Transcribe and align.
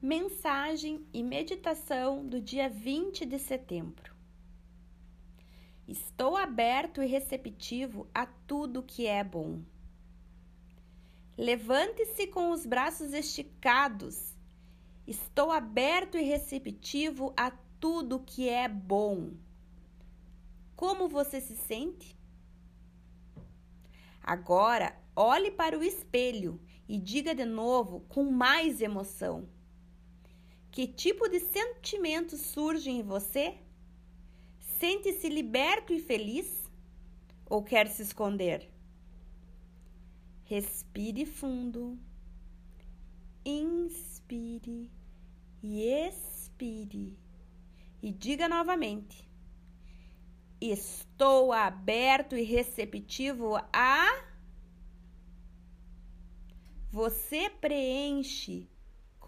Mensagem 0.00 1.04
e 1.12 1.24
meditação 1.24 2.24
do 2.24 2.40
dia 2.40 2.68
20 2.68 3.26
de 3.26 3.36
setembro. 3.36 4.14
Estou 5.88 6.36
aberto 6.36 7.02
e 7.02 7.06
receptivo 7.06 8.08
a 8.14 8.24
tudo 8.24 8.80
que 8.80 9.08
é 9.08 9.24
bom. 9.24 9.60
Levante-se 11.36 12.28
com 12.28 12.52
os 12.52 12.64
braços 12.64 13.12
esticados. 13.12 14.36
Estou 15.04 15.50
aberto 15.50 16.16
e 16.16 16.22
receptivo 16.22 17.34
a 17.36 17.50
tudo 17.80 18.20
que 18.20 18.48
é 18.48 18.68
bom. 18.68 19.32
Como 20.76 21.08
você 21.08 21.40
se 21.40 21.56
sente? 21.56 22.16
Agora, 24.22 24.96
olhe 25.16 25.50
para 25.50 25.76
o 25.76 25.82
espelho 25.82 26.60
e 26.88 26.96
diga 27.00 27.34
de 27.34 27.44
novo 27.44 28.04
com 28.08 28.30
mais 28.30 28.80
emoção. 28.80 29.57
Que 30.70 30.86
tipo 30.86 31.28
de 31.28 31.40
sentimentos 31.40 32.40
surgem 32.40 33.00
em 33.00 33.02
você? 33.02 33.58
Sente-se 34.78 35.28
liberto 35.28 35.92
e 35.92 35.98
feliz? 35.98 36.70
Ou 37.46 37.62
quer 37.62 37.88
se 37.88 38.02
esconder? 38.02 38.70
Respire 40.44 41.26
fundo, 41.26 41.98
inspire 43.44 44.90
e 45.62 45.82
expire, 45.82 47.18
e 48.02 48.12
diga 48.12 48.48
novamente: 48.48 49.28
Estou 50.60 51.52
aberto 51.52 52.36
e 52.36 52.42
receptivo 52.42 53.56
a. 53.72 54.26
Você 56.90 57.50
preenche 57.50 58.68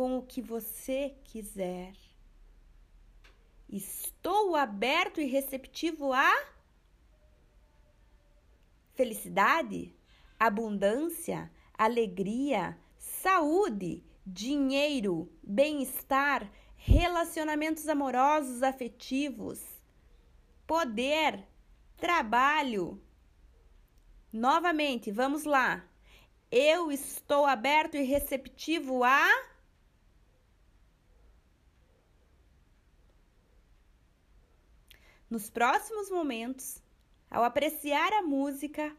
com 0.00 0.16
o 0.16 0.22
que 0.22 0.40
você 0.40 1.14
quiser. 1.24 1.92
Estou 3.68 4.56
aberto 4.56 5.20
e 5.20 5.26
receptivo 5.26 6.10
a 6.10 6.32
felicidade, 8.94 9.94
abundância, 10.38 11.52
alegria, 11.74 12.78
saúde, 12.96 14.02
dinheiro, 14.24 15.30
bem-estar, 15.42 16.50
relacionamentos 16.76 17.86
amorosos, 17.86 18.62
afetivos, 18.62 19.60
poder, 20.66 21.46
trabalho. 21.98 22.98
Novamente, 24.32 25.12
vamos 25.12 25.44
lá. 25.44 25.86
Eu 26.50 26.90
estou 26.90 27.44
aberto 27.44 27.98
e 27.98 28.02
receptivo 28.02 29.04
a 29.04 29.49
Nos 35.30 35.48
próximos 35.48 36.10
momentos, 36.10 36.82
ao 37.30 37.44
apreciar 37.44 38.12
a 38.14 38.20
música, 38.20 38.92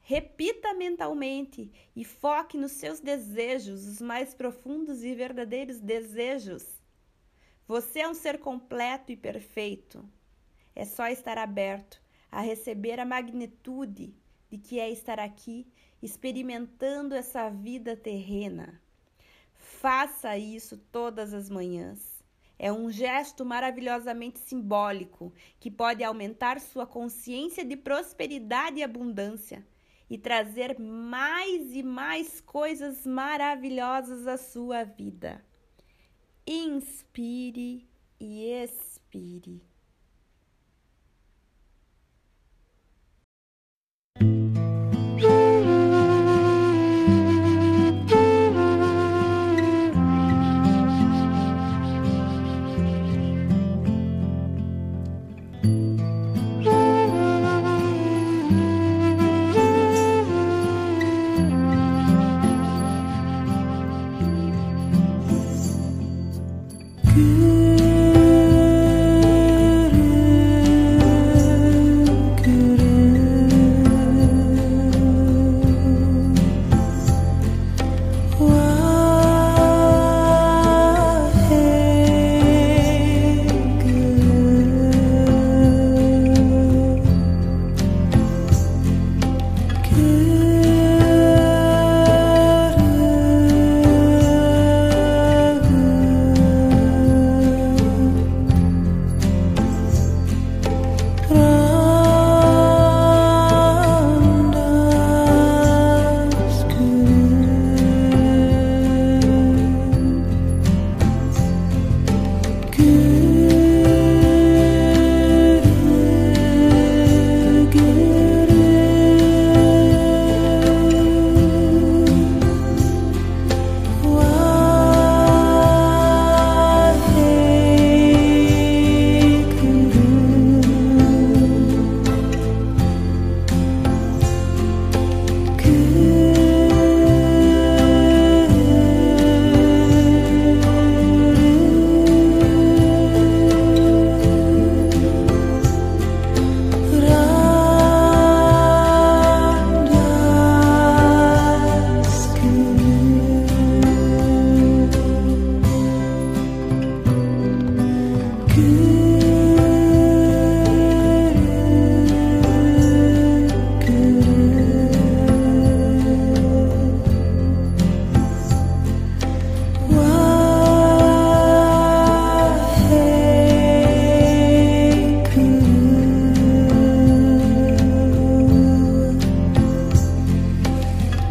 repita 0.00 0.74
mentalmente 0.74 1.70
e 1.94 2.04
foque 2.04 2.58
nos 2.58 2.72
seus 2.72 2.98
desejos, 2.98 3.86
os 3.86 4.00
mais 4.00 4.34
profundos 4.34 5.04
e 5.04 5.14
verdadeiros 5.14 5.78
desejos. 5.78 6.66
Você 7.68 8.00
é 8.00 8.08
um 8.08 8.14
ser 8.14 8.40
completo 8.40 9.12
e 9.12 9.16
perfeito. 9.16 10.04
É 10.74 10.84
só 10.84 11.06
estar 11.06 11.38
aberto 11.38 12.02
a 12.32 12.40
receber 12.40 12.98
a 12.98 13.04
magnitude 13.04 14.12
de 14.50 14.58
que 14.58 14.80
é 14.80 14.90
estar 14.90 15.20
aqui 15.20 15.68
experimentando 16.02 17.14
essa 17.14 17.48
vida 17.48 17.96
terrena. 17.96 18.82
Faça 19.54 20.36
isso 20.36 20.78
todas 20.90 21.32
as 21.32 21.48
manhãs. 21.48 22.15
É 22.58 22.72
um 22.72 22.90
gesto 22.90 23.44
maravilhosamente 23.44 24.38
simbólico 24.38 25.32
que 25.60 25.70
pode 25.70 26.02
aumentar 26.02 26.60
sua 26.60 26.86
consciência 26.86 27.64
de 27.64 27.76
prosperidade 27.76 28.78
e 28.78 28.82
abundância 28.82 29.66
e 30.08 30.16
trazer 30.16 30.78
mais 30.78 31.72
e 31.72 31.82
mais 31.82 32.40
coisas 32.40 33.06
maravilhosas 33.06 34.26
à 34.26 34.36
sua 34.36 34.84
vida. 34.84 35.44
Inspire 36.46 37.86
e 38.18 38.44
expire. 38.44 39.62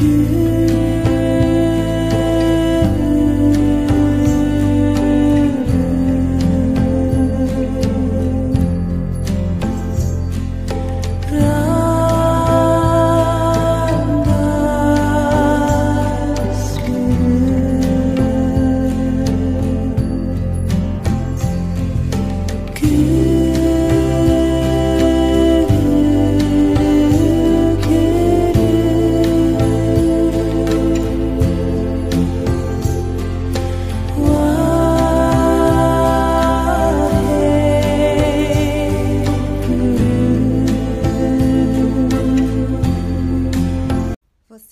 give. 0.00 0.37